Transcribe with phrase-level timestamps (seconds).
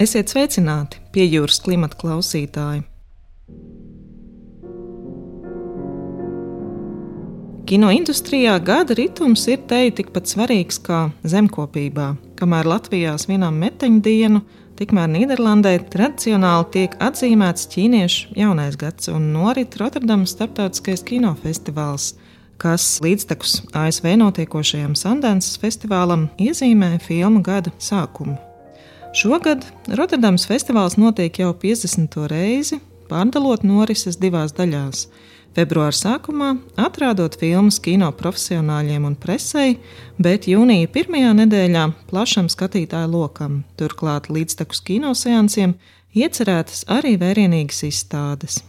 [0.00, 2.86] Esiet sveicināti pie jūras klimata klausītāji.
[7.68, 12.08] Kinoindustrijā gada ritms ir teju tikpat svarīgs kā zemkopībā.
[12.40, 14.42] Kamēr Latvijā svinām meteņu dienu,
[14.80, 22.14] tikmēr Nīderlandē tradicionāli tiek atzīmēts ķīniešu jaunais gads un norit Rotterdamas starptautiskais kinofestivāls,
[22.56, 28.40] kas līdztekus ASV notiekošajam Sundance festivālam iezīmē filmu gada sākumu.
[29.10, 32.14] Šogad Rotterdams festivāls notiek jau 50.
[32.30, 32.76] reizi,
[33.10, 35.08] pārdalot norises divās daļās.
[35.56, 39.80] Februāra sākumā atrādot filmas kino profesionāļiem un presei,
[40.14, 43.64] bet jūnija pirmajā nedēļā plašam skatītāju lokam.
[43.74, 45.74] Turklāt līdztekus kinoseansiem
[46.14, 48.60] iecerētas arī vērienīgas izstādes.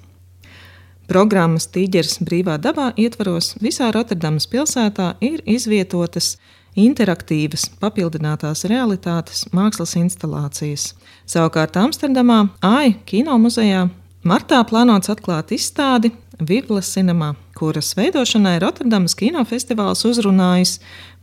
[1.06, 6.40] Programmas Tīģeris brīvā dabā ietvaros visā Rotterdamas pilsētā ir izvietotas
[6.80, 10.92] interaktīvas, papildinātās realitātes mākslas instalācijas.
[11.30, 13.88] Savukārt Amsterdamā AI kino muzejā
[14.24, 20.80] martā plānots atklāt izstādi Vivla Cinemā, kuras veidošanai Rotterdamas kinofestivāls uzrunājis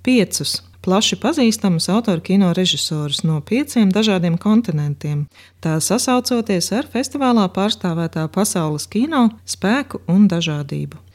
[0.06, 5.26] piecus plaši pazīstamus autoru kino režisorus no pieciem dažādiem kontinentiem,
[5.60, 11.07] tā sasaucoties ar festivālā pārstāvētā pasaules kino spēku un dažādību.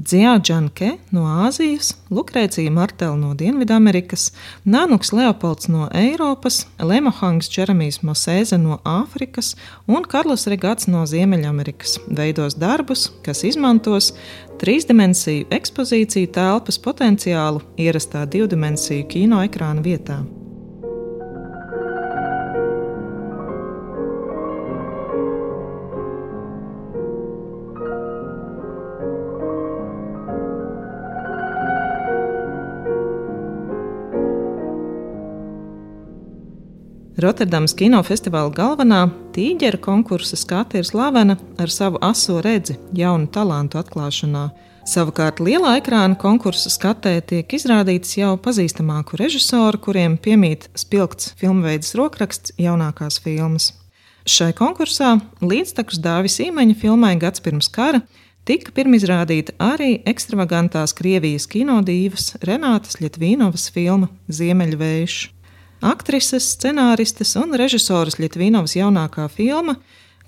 [0.00, 4.30] Dziāģanke no Āzijas, Lukrēcija Martela no Dienvidamerikas,
[4.64, 9.52] Nanuks Leopolds no Eiropas, Lemohangs Čeramijs Mosēze no Āfrikas
[9.90, 14.14] un Karls Regats no Ziemeļamerikas veidos darbus, kas izmantos
[14.62, 20.22] trīsdimensiju ekspozīciju telpas potenciālu ierastā divdimensiju kino ekrāna vietā.
[37.20, 39.00] Rotterdamas kinofestivāla galvenā
[39.34, 44.46] tīģera konkursa skata ir slavena ar savu aso redzi jaunu talantu atklāšanā.
[44.88, 52.54] Savukārt lielā ekrāna konkursa skatē tiek izrādīts jau pazīstamāku režisoru, kuriem piemīt spilgts filmveids rokraksts
[52.56, 53.74] jaunākās filmas.
[54.24, 58.00] Šai konkursā līdztekus Dāvis Īmeņa filmai Gads pirms kara
[58.48, 65.39] tika pirmizrādīta arī ekstravagantās Krievijas kinodīvas Renātas Ļetvīnovas filma Ziemeļvējš.
[65.80, 69.78] Aktrises, scenāristes un režisoras Lietuvīnovas jaunākā filma,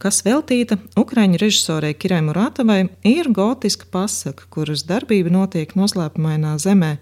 [0.01, 6.95] kas veltīta Ukrāņu režisorei Kirai Murātavai, ir gotiska pasaka, kuras darbība notiek noslēpumainā zemē,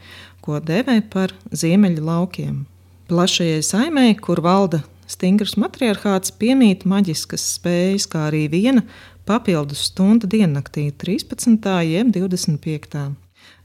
[0.43, 2.65] ko devē par ziemeļu laukiem.
[3.06, 8.82] Plašajai saimē, kur valda stingrs matriarchāts, piemīt maģiskas spējas, kā arī viena
[9.31, 11.71] papildus stunda diennaktī, 13.
[11.87, 13.11] jeb 25.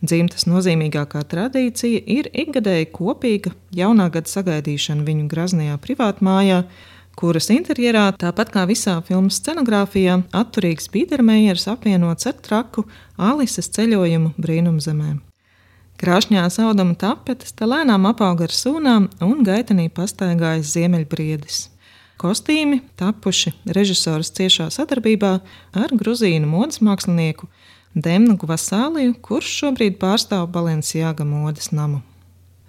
[0.04, 6.64] Dzimtas nozīmīgākā tradīcija ir ikgadēja kopīga jaunā gada sagaidīšana viņu graznajā privātmājā,
[7.16, 12.84] kuras interjerā, tāpat kā visā filmas scenogrāfijā, atturīgs Pītermejers apvienots ar traku
[13.16, 15.16] Alises ceļojumu brīnumzemē.
[15.96, 21.62] Krāšņās auduma tapetes te lēnām apauga ar sūnām un gaitenī pastaigājas ziemeļbriedis.
[22.20, 25.32] Kostīmi tapuši režisoras ciešā sadarbībā
[25.76, 27.48] ar gruzīnu modes mākslinieku
[27.96, 32.02] Demnu Gvasāliju, kurš šobrīd pārstāv Balenciāga modes namu.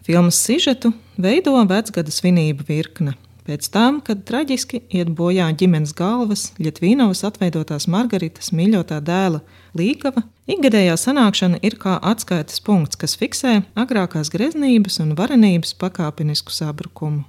[0.06, 3.16] Filmas sižetu veido vecgada svinību virkne.
[3.46, 9.42] Pēc tam, kad traģiski iet bojā ģimenes galvas, Lietvīnovas atveidotās Margaritas mīļotā dēla
[9.74, 17.26] Līgava, ikgadējā sanākšana ir kā atskaites punkts, kas fiksē agrākās greznības un varenības pakāpenisku sabrukumu.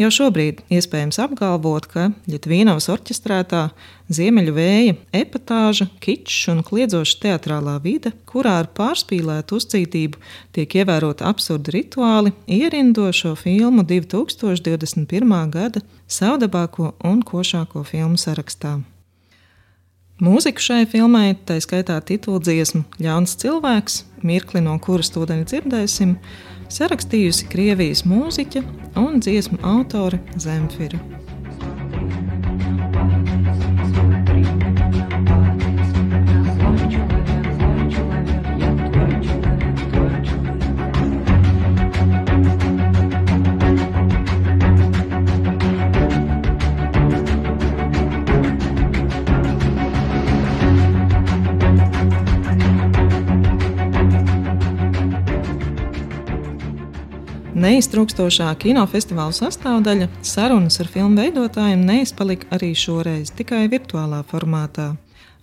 [0.00, 3.66] Jau šobrīd iespējams apgalvot, ka Lietuvīnavas orķestrētā
[4.08, 10.22] ziemeļu vēja epatāža, kičs un kliedzoša teatrālā vide, kurā ar pārspīlētu uzcītību
[10.56, 15.34] tiek ievērota absurdi rituāli, ierindo šo filmu 2021.
[15.52, 18.78] gada savdabāko un košāko filmu sarakstā.
[20.20, 26.16] Mūziku šai filmai, tā skaitā tituldziesmu Ļauns cilvēks, mirkli no kuras tūdaņa dzirdēsim,
[26.70, 28.64] sarakstījusi Krievijas mūziķa
[29.00, 31.19] un dziesmu autore Zemfira.
[57.69, 64.95] Neiztrūkstošā kinofestivāla sastāvdaļa, sarunas ar filmu veidotājiem neizpalika arī šoreiz, tikai virtuālā formātā.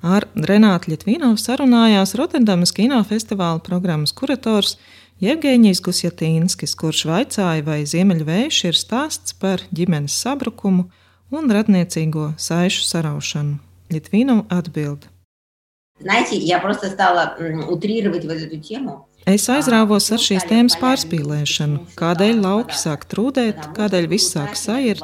[0.03, 4.75] Ar Renātu Litvīnovu sarunājās Rotterdamas kinofestivāla programmas kurators
[5.23, 10.89] Jevgeņijs Gusjatīnskis, kurš vaicāja, vai Ziemeļvējš ir stāsts par ģimenes sabrukumu
[11.31, 13.61] un radniecīgo saišu saraušanu.
[13.93, 15.07] Litvīnova atbild.
[16.01, 17.37] Знаете, я просто стала
[17.71, 19.07] утрировать вот эту тему.
[19.28, 25.04] Es aizrāvos ar šīs tēmas pārspīlēšanu, kādēļ lauki sāk trūdēt, kādēļ viss sāk sajirt.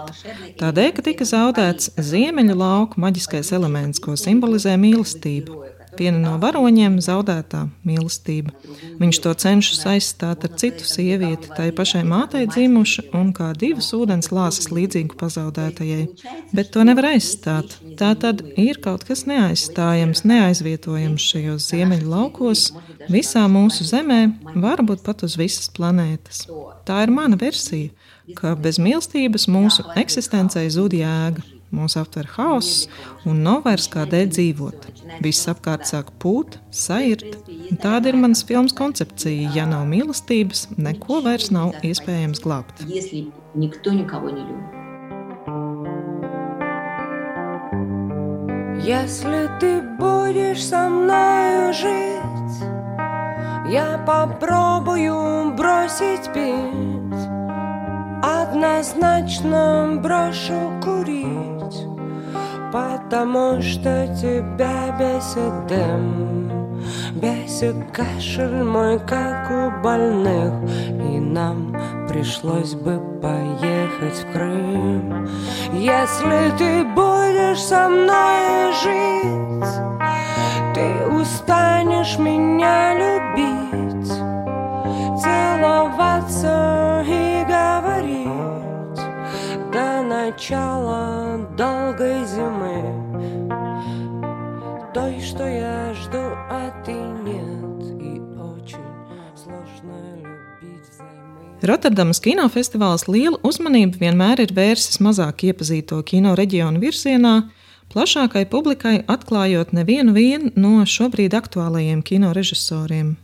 [0.62, 7.68] Tādēļ, ka tika zaudēts ziemeļu lauku maģiskais elements, ko simbolizē mīlestība viena no varoņiem- zaudētā
[7.86, 8.52] mīlestība.
[9.00, 14.32] Viņš to cenšas aizstāt ar citu sievieti, tai pašai mātei dzimušu un kā divas ūdens
[14.32, 16.08] lāsas līdzīgu pazaudētajai.
[16.54, 17.78] Bet to nevar aizstāt.
[17.96, 22.72] Tā tad ir kaut kas neaizstājams, neaizvietojams šajos ziemeļu laukos,
[23.10, 24.22] visā mūsu zemē,
[24.56, 26.48] varbūt pat uz visas planētas.
[26.86, 27.90] Tā ir mana versija,
[28.36, 32.87] ka bez mīlestības mūsu eksistencei zūd jēga Mūs aptver hauss
[33.29, 34.87] un nav vairs kādēļ dzīvot.
[35.25, 37.37] Viss apkārt sāk pūt, sairt.
[37.83, 39.53] Tāda ir manas filmas koncepcija.
[39.57, 42.85] Ja nav mīlestības, neko vairs nav iespējams glābt.
[48.89, 52.57] Если ты будешь со мною жить,
[53.69, 57.29] я попробую бросить пить.
[58.23, 61.62] Однозначно брошу курить
[62.74, 66.82] Потому что тебя бесит дым.
[67.14, 70.54] Бесит кашель мой, как у больных.
[70.90, 71.78] И нам
[72.10, 75.30] пришлось бы поехать в Крым.
[75.74, 79.74] Если ты будешь со мной жить
[80.74, 84.12] Ты устанешь меня любить
[85.22, 87.23] Целоваться и
[90.23, 92.83] начала долгой зимы
[94.95, 96.19] Той, что я жду,
[96.51, 98.79] а ты нет И очень
[99.37, 107.51] сложно любить взаймы Rotterdamas kinofestivāls lielu uzmanību vienmēr ir vērsis mazāk iepazīto kino reģionu virzienā,
[107.93, 113.17] plašākai publikai atklājot nevienu no šobrīd aktuālajiem kino režisoriem.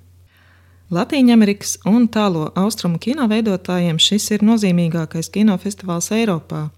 [0.91, 6.69] Latvijas un tālo austrumu kino veidotājiem šis ir nozīmīgākais kinofestivāls Eiropā.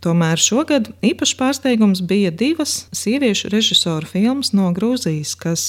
[0.00, 5.64] Tomēr šogad īpašs pārsteigums bija divas sieviešu režisoru filmas no Grūzijas, kas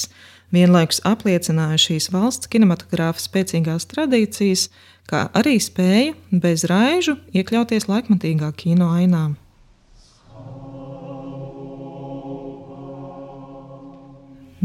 [0.56, 4.70] vienlaikus apliecināja šīs valsts kinematogrāfa spēcīgās tradīcijas,
[5.10, 9.34] kā arī spēja bez raižu iekļauties laikmatīgā kino ainā.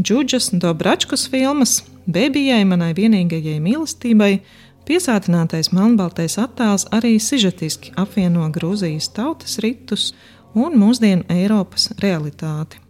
[0.00, 4.38] Džudžas Dobračkas filmas Bēbijai, manai vienīgajai mīlestībai,
[4.88, 10.14] Piesātinātais melnbaltais attēls arī sižetiski apvieno Grūzijas tautas ritus
[10.56, 12.80] un mūsdienu Eiropas realitāti.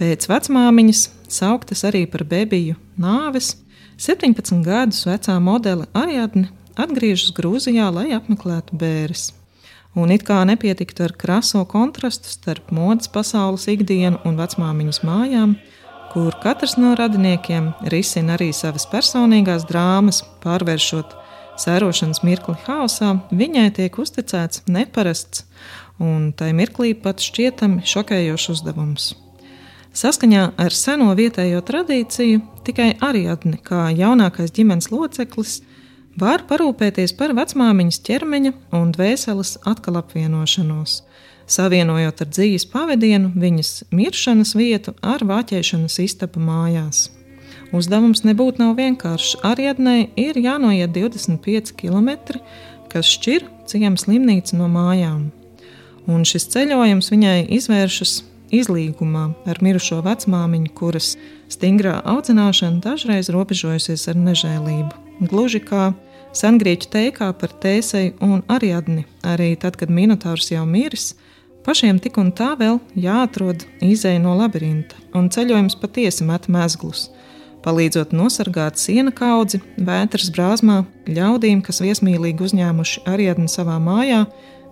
[0.00, 3.58] Pēc vecmāmiņas, sauktas arī par bebiju nāves,
[4.00, 6.48] 17 gadus vecā modele Ariadne
[6.80, 9.26] atgriežas Grūzijā, lai apmeklētu bērres.
[9.92, 15.56] Un it kā nepietiktu ar kraso kontrastu starp modes pasaules ikdienu un vecmāmiņas mājām,
[16.10, 21.19] kur katrs no radiniekiem risina arī savas personīgās drāmas, pārvēršot
[21.60, 25.44] sērošanas mirkli haosā, viņai tiek uzticēts neparasts
[26.00, 29.10] un tai mirklī pat šķietami šokējošs uzdevums.
[29.96, 35.60] Saskaņā ar seno vietējo tradīciju, tikai Ariadne, kā jaunākais ģimenes loceklis,
[36.20, 41.00] var parūpēties par vecmāmiņas ķermeņa un dvēseles atkal apvienošanos
[41.50, 47.08] savienojot ar dzīves pavadienu viņas miršanas vietu ar vāķēšanas istabu mājās.
[47.76, 49.38] Uzdevums nebūtu nav vienkāršs.
[49.46, 52.40] Ariadnei ir jānoiet 25 km,
[52.90, 55.28] kas šķir ciemu slimnīcu no mājām.
[56.10, 58.16] Un šis ceļojums viņai izvēršas
[58.50, 61.14] izlīgumā ar mirušo vecmāmiņu, kuras
[61.52, 64.90] stingrā audzināšana dažreiz robežojusies ar nežēlību.
[65.30, 65.92] Gluži kā
[66.34, 71.12] sengrieķu teikā par tēseju un ariadni, arī tad, kad Minotaurs jau miris,
[71.60, 77.10] Pašiem tik un tā vēl jāatrod izēja no labirinta, un ceļojums patiesi met mezglus,
[77.64, 84.24] palīdzot nosargāt siena kaudzi vētras brāzmā, ļaudīm, kas viesmīlīgi uzņēmuši Ariadni savā mājā,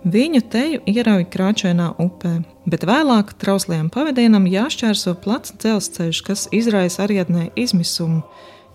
[0.09, 2.38] viņu teju ierauj krāčainā upē,
[2.71, 8.23] bet vēlāk trauslajam pavadienam jāšķērso plats dzelzceļš, kas izraisa Ariadnē izmisumu,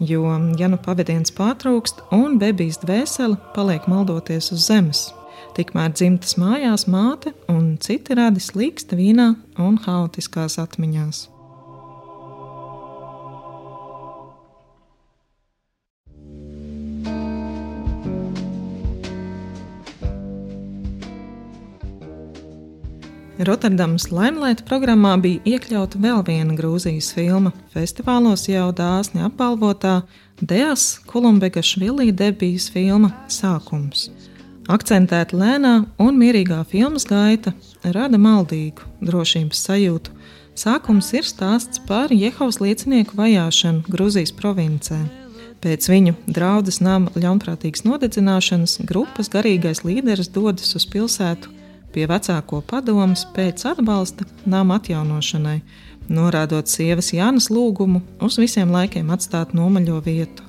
[0.03, 0.23] jo,
[0.59, 5.09] ja nu pavadiens pārtrūkst un bebijas dvēsele paliek maldoties uz zemes.
[5.53, 11.27] Tikmēr dzimtas mājās māte un citi radi slīksta vīnā un haotiskās atmiņās.
[23.43, 29.97] Rotterdamas Limelight programmā bija iekļauta vēl viena Grūzijas filma, festivālos jau dāsni apbalvotā
[30.39, 34.05] Deas Kolumbega Švilī debijas filma Sākums.
[34.71, 37.51] Akcentēta lēnā un mierīgā filmas gaita
[37.83, 40.13] rada maldīgu drošības sajūtu.
[40.55, 45.01] Sākums ir stāsts par Jehovas liecinieku vajāšanu Grūzijas provincē.
[45.63, 51.51] Pēc viņu draudzes nama ļaunprātīgas nodedzināšanas grupas garīgais līderis dodas uz pilsētu
[51.93, 55.59] pie vecāko padomus pēc atbalsta nama atjaunošanai,
[56.09, 60.43] norādot sievas Jānas lūgumu uz visiem laikiem atstāt nomaļo vietu.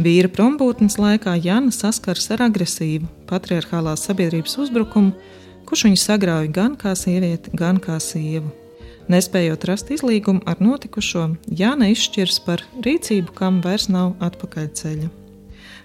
[0.00, 5.12] Vīra prombūtnes laikā Jana saskars ar agresīvu patriarchālās sabiedrības uzbrukumu,
[5.68, 8.48] kurš viņu sagrauj gan kā sievieti, gan kā sievu.
[9.10, 11.28] Nespējot rast izlīgumu ar notikušo,
[11.60, 15.19] Jāna izšķirs par rīcību, kam vairs nav atpakaļceļa.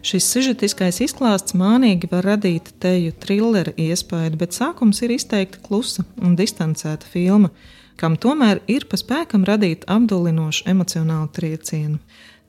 [0.06, 6.36] Šis sižetiskais izklāsts mānīgi var radīt teju trilera iespaidu, bet sākums ir izteikti klusa un
[6.38, 7.50] distancēta filma,
[7.98, 11.98] kam tomēr ir pa spēkam radīt apdulinošu emocionālu triecienu.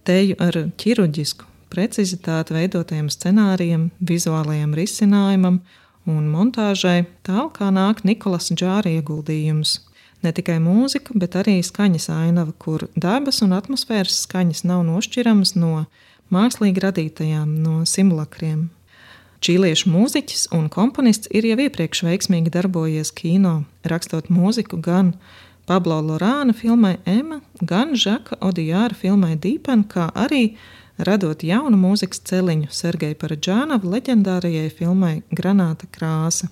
[0.04, 5.62] Teju ar ķirurģisku, precizitāti veidotajam scenārijam, vizuālajam risinājumam
[6.04, 9.78] un montāžai, tālāk nāk Nikolas Džāra ieguldījums.
[10.20, 15.86] Ne tikai mūzika, bet arī skaņas ainava, kur dabas un atmosfēras skaņas nav nošķiramas no
[16.34, 18.68] mākslīgi radītajām, no simulakriem.
[19.44, 25.12] Čīliešu mūziķis un komponists ir jau iepriekš veiksmīgi darbojies kino, rakstot mūziku gan
[25.68, 30.56] Pablo Lorāna filmai Emma, gan Žaka Odijāra filmai Dīpen, kā arī
[30.98, 36.48] radot jaunu mūzikas celiņu Sergeja Paradžānava leģendārajai filmai Granāta krāsa.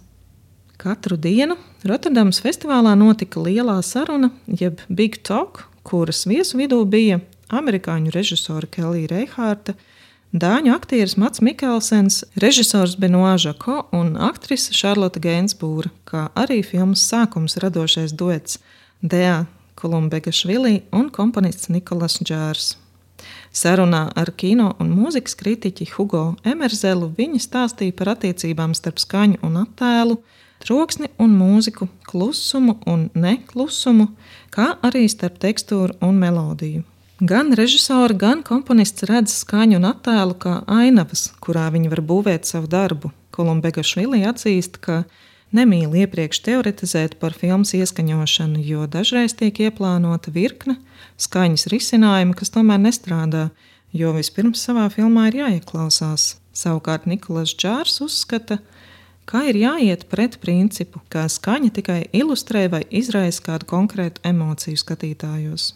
[0.76, 8.12] Katru dienu Rotterdamas festivālā notika lielā saruna, jeb Big Talk, kuras viesu vidū bija amerikāņu
[8.14, 9.74] režisora Kelija Reihārta,
[10.32, 17.58] dāņu aktieris Mats Mikelsens, režisors Benoā Žako un aktrise Šarlota Gainsbūra, kā arī filmas sākums
[17.62, 18.58] radošais duets
[19.02, 22.74] Dea Kolumbega Švilī un komponists Nikolas Džārs.
[23.54, 29.60] Sarunā ar kino un mūzikas kritiķi Hugo Emerzelu viņa stāstīja par attiecībām starp skaņu un
[29.62, 30.18] attēlu,
[30.64, 34.08] troksni un mūziku, klusumu un neklusumu,
[34.50, 36.82] kā arī starp tekstūru un melodiju.
[37.24, 42.68] Gan režisori, gan komponists redz skaņu un attēlu kā ainavas, kurā viņi var būvēt savu
[42.68, 43.14] darbu.
[43.32, 45.06] Kolumbega Švili atzīst, ka
[45.56, 50.74] nemīl iepriekš teoretizēt par filmas ieskaņošanu, jo dažreiz tiek ieplānota virkne
[51.16, 53.46] skaņas risinājumi, kas tomēr nestrādā,
[53.96, 56.34] jo vispirms savā filmā ir jāieklausās.
[56.52, 58.58] Savukārt Nikolais Čārs uzskata,
[59.24, 65.70] ka ir jāiet pret principu, ka skaņa tikai ilustrē vai izraisa kādu konkrētu emociju skatītājos.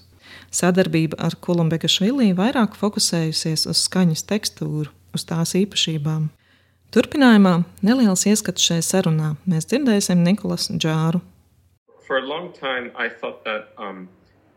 [0.51, 6.29] Sadarbība ar Kolumbeka Švilī vairāk fokusējusies uz skaņas tekstūru, uz tās īpašībām.
[6.95, 9.35] Turpinājumā neliels ieskats šajā sarunā.
[9.45, 11.21] Mēs dzirdēsim Nikolasu Džāru.
[12.07, 14.09] For a long time, I thought that um,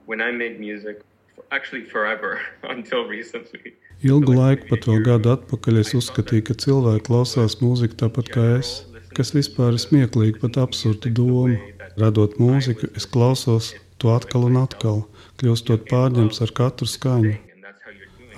[0.05, 1.03] when I made music,
[1.51, 3.75] actually forever until recently.
[4.01, 8.71] Ilgu laiku, pat vēl gadu atpakaļ, es uzskatīju, ka cilvēki klausās mūziku tāpat kā es,
[9.17, 11.59] kas vispār ir smieklīgi, pat absurda doma.
[11.99, 15.03] Radot mūziku, es klausos to atkal un atkal,
[15.41, 17.33] kļūstot pārņemts ar katru skaņu.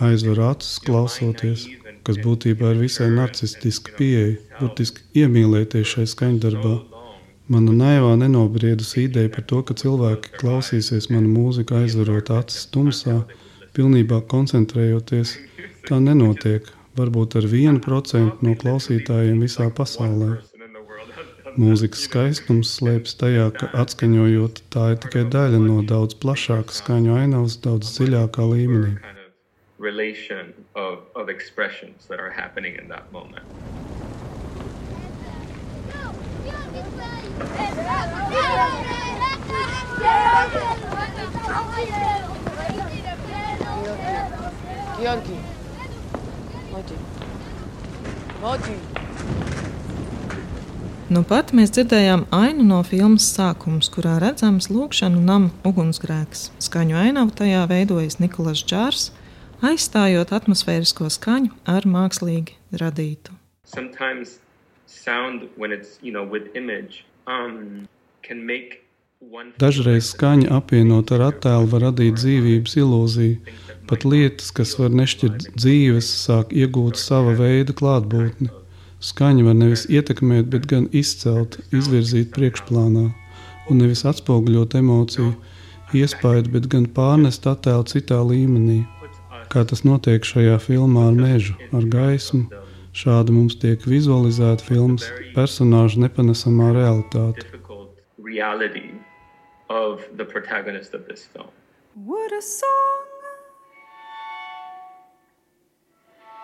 [0.03, 1.67] Aizver acis, klausoties,
[2.07, 6.73] kas būtībā ir visai narcistiska pieeja, burtiski iemīlēties šai skaņdarbā.
[7.51, 13.17] Mana naivā nenobriedusi ideja par to, ka cilvēki klausīsies manu mūziku aizverot acis tumsā,
[13.75, 15.35] pilnībā koncentrējoties,
[15.89, 16.71] tā nenotiek.
[16.93, 20.35] Varbūt ar vienu procentu no klausītājiem visā pasaulē.
[21.53, 27.59] Mūzikas skaistums slēpjas tajā, ka atskaņojot tā ir tikai daļa no daudz plašākas skaņu ainavas,
[27.61, 28.95] daudz dziļākā līmenī.
[29.83, 31.27] relation of, of
[51.13, 56.47] Nu pat mēs dzirdējām ainu no filmas sākums, kurā redzams lūkšanu nama ugunsgrēks.
[56.63, 59.11] Skaņu ainavu tajā veidojas Nikolais Čārs,
[59.61, 63.35] aizstājot atmosfērisko skaņu ar mākslīgi radītu.
[63.69, 64.39] Sometimes
[64.87, 67.85] sound, when it's, you know, with image, um,
[68.23, 68.81] can make
[69.19, 73.55] one Dažreiz skaņa apvienot ar attēlu var radīt dzīvības ilūziju.
[73.85, 78.62] Pat lietas, kas var nešķirt dzīves, sāk iegūt sava veida klātbūtni.
[79.03, 83.09] Skaņa var nevis ietekmēt, bet gan izcelt, izvirzīt priekšplānā,
[83.67, 85.33] un nevis atspoguļot emociju,
[85.99, 88.79] iespaidu, bet gan pārnest attēlu citā līmenī.
[89.51, 92.45] Kā tas notiek šajā filmā ar mežu, ar gaismu,
[92.95, 97.43] šādi mums tiek vizualizēta filmas personāžu nepanesamā realitāte.
[101.95, 103.13] Would a song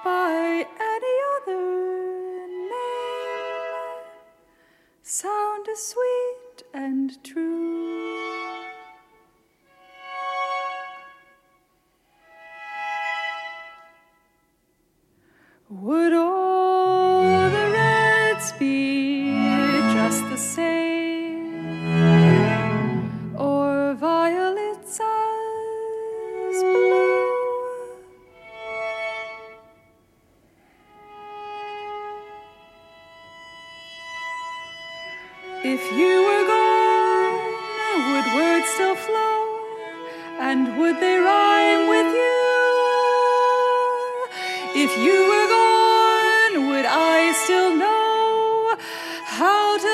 [0.04, 1.99] by any other
[5.10, 8.09] sound as sweet and true?
[44.81, 48.77] If you were gone, would I still know
[49.25, 49.88] how to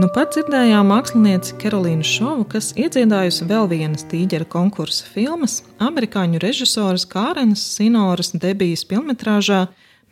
[0.00, 7.04] Nu pat dzirdējām mākslinieci Karolīnu Šovu, kas iedziedājusi vēl vienas tīģera konkursa filmas amerikāņu režisoras
[7.10, 9.66] Kārenas Sinoras debijas filmetrāžā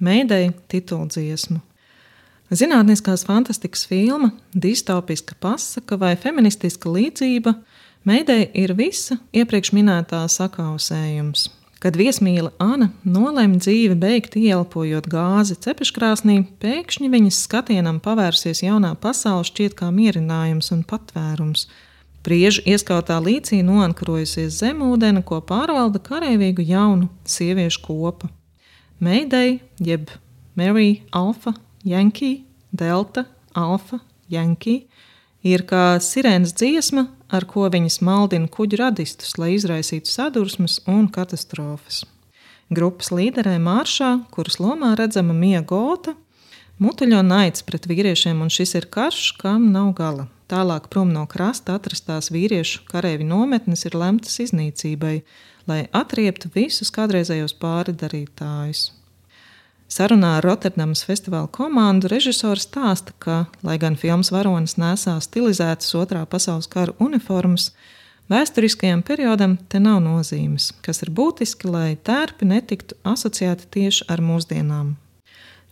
[0.05, 1.63] Meidei tituldziesmu.
[2.53, 7.55] Zinātniskās fantastikas filma, distopiska pasaka vai feministiska līdzība
[8.05, 11.49] Meidei ir visa iepriekš minētā sakausējums.
[11.79, 19.47] Kad viesmīla Ana nolēma dzīvi beigt ieelpojot gāzi cepeškrāsnī, pēkšņi viņas skatienam pavērsies jaunā pasaule
[19.47, 21.69] šķiet kā mierinājums un patvērums.
[22.27, 28.27] Priežu ieskautā līcī noankarojusies zemūdeni, ko pārvalda karavīgu jaunu sieviešu kopa.
[28.99, 30.11] Meidei, jeb
[30.59, 31.55] Mary Alfa,
[31.87, 32.43] Yankee,
[32.75, 34.89] Delta, Alfa, Yankee,
[35.47, 42.05] ir kā sirēnas dziesma, ar ko viņas maldina kuģu radistus, lai izraisītu sadursmes un katastrofas.
[42.69, 46.13] Grupas līderē Māršā, kuras lomā redzama Mija Gota,
[46.83, 50.29] mutuļo naids pret vīriešiem, un šis ir karš, kam nav gala.
[50.49, 55.19] Tālāk prom no krasta atrastās vīriešu kareivi nometnes ir lemtas iznīcībai,
[55.69, 58.98] lai atrieptu visus kādreizējos pāridarītājus.
[59.89, 66.27] Sarunā ar Rotterdamas festivāla komandu režisors stāsta, ka, lai gan filmas varonis nesā stilizētas otrā
[66.29, 67.71] pasaules kara uniformas,
[68.29, 74.93] vēsturiskajam periodam te nav nozīmes, kas ir būtiski, lai tērpi netiktu asociēti tieši ar mūsdienām.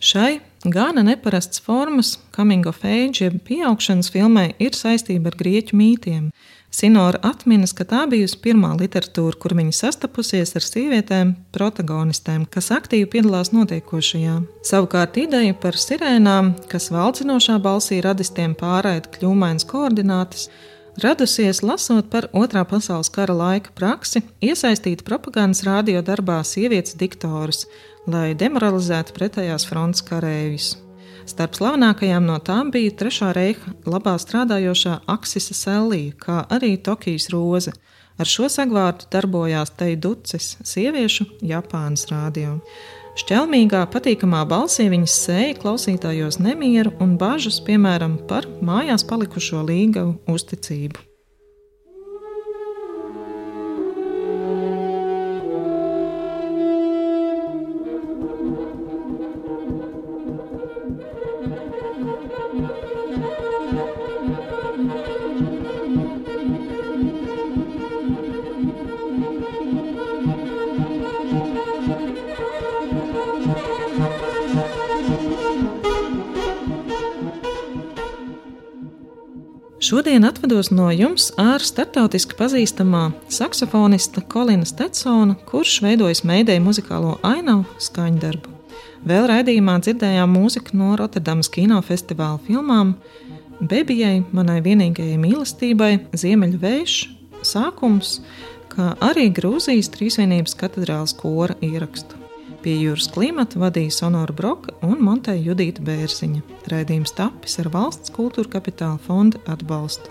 [0.01, 0.39] Šai
[0.73, 6.29] gana neparastas formas, coming of age, jeb pieaugšanas filmai, ir saistība ar grieķu mītiem.
[6.77, 13.07] Sinora atminas, ka tā bijusi pirmā literatūra, kur viņa sastapusies ar sievietēm, protagonistēm, kas aktīvi
[13.15, 14.35] piedalās notiekošajā.
[14.67, 20.49] Savukārt ideja par sirēnām, kas valdzinošā balsī radistiem pārraida kļūmainas koordinātas,
[21.01, 27.65] radusies lasot par Otrā pasaules kara laika praksi, iesaistīt propagandas radio darbā sievietes diktorus,
[28.07, 30.75] lai demoralizētu pretējās frontes kareivis.
[31.27, 37.73] Starp slavenākajām no tām bija Trešā reiha labā strādājošā Aksisa Sellija, kā arī Tokijas roze.
[38.17, 42.55] Ar šo sagvārdu darbojās Teja Ducis, sieviešu Japānas rādio.
[43.17, 51.06] Šķelmīgā, patīkamā balsī viņas sēja klausītājos nemieru un bažas, piemēram, par mājās palikušo līgavu uzticību.
[79.87, 87.63] Šodien atvados no jums ar starptautiski pazīstamā saksofonista Kolina Stetsona, kurš veidojas meidēju muzikālo ainavu
[87.85, 88.51] skaņdarbu.
[89.07, 92.97] Vēl raidījumā dzirdējām mūziku no Rotterdamas kinofestivāla filmām
[93.61, 96.99] Bebijai, manai vienīgajai mīlestībai, Ziemeļu vējš,
[97.47, 98.17] sākums,
[98.73, 102.26] kā arī Grūzijas Trīsvienības katedrālas kora ierakstu.
[102.63, 106.41] Pie jūras klimata vadīja Sonora Broka un Monteja Judīta Bērziņa.
[106.71, 110.09] Raidījums tapis ar valsts kultūra kapitāla fonda atbalstu.